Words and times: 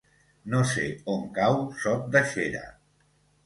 No 0.53 0.61
sé 0.71 0.85
on 1.17 1.21
cau 1.37 1.59
Sot 1.87 2.11
de 2.19 2.27
Xera. 2.33 2.67